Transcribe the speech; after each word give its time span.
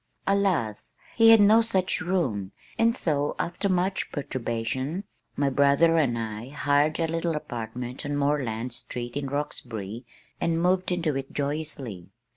Alas! 0.25 0.97
he 1.15 1.29
had 1.29 1.39
no 1.39 1.61
such 1.61 2.01
room, 2.01 2.53
and 2.79 2.97
so 2.97 3.35
after 3.37 3.69
much 3.69 4.11
perturbation, 4.11 5.03
my 5.35 5.47
brother 5.47 5.95
and 5.97 6.17
I 6.17 6.49
hired 6.49 6.99
a 6.99 7.05
little 7.07 7.35
apartment 7.35 8.03
on 8.03 8.17
Moreland 8.17 8.73
street 8.73 9.15
in 9.15 9.27
Roxbury 9.27 10.03
and 10.39 10.59
moved 10.59 10.91
into 10.91 11.15
it 11.15 11.31
joyously. 11.31 12.09